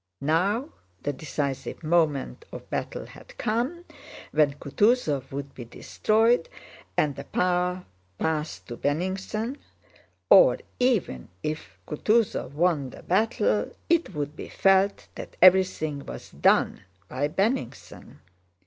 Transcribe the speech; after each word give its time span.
Now 0.19 0.69
the 1.03 1.13
decisive 1.13 1.83
moment 1.83 2.45
of 2.51 2.67
battle 2.71 3.05
had 3.05 3.37
come 3.37 3.85
when 4.31 4.55
Kutúzov 4.55 5.31
would 5.31 5.53
be 5.53 5.63
destroyed 5.63 6.49
and 6.97 7.15
the 7.15 7.23
power 7.25 7.85
pass 8.17 8.57
to 8.61 8.77
Bennigsen, 8.77 9.57
or 10.27 10.57
even 10.79 11.29
if 11.43 11.77
Kutúzov 11.87 12.53
won 12.53 12.89
the 12.89 13.03
battle 13.03 13.71
it 13.89 14.15
would 14.15 14.35
be 14.35 14.49
felt 14.49 15.07
that 15.13 15.37
everything 15.39 16.03
was 16.07 16.31
done 16.31 16.81
by 17.07 17.27
Bennigsen. 17.27 18.21